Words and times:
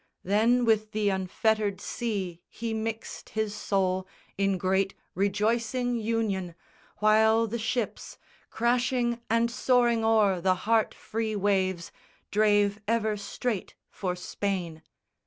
Then 0.23 0.65
with 0.65 0.93
the 0.93 1.09
unfettered 1.09 1.79
sea 1.79 2.41
he 2.49 2.73
mixed 2.73 3.29
his 3.37 3.53
soul 3.53 4.07
In 4.35 4.57
great 4.57 4.95
rejoicing 5.13 5.95
union, 5.95 6.55
while 6.97 7.45
the 7.45 7.59
ships 7.59 8.17
Crashing 8.49 9.21
and 9.29 9.51
soaring 9.51 10.03
o'er 10.03 10.41
the 10.41 10.55
heart 10.65 10.95
free 10.95 11.35
waves 11.35 11.91
Drave 12.31 12.81
ever 12.87 13.15
straight 13.15 13.75
for 13.91 14.15
Spain. 14.15 14.81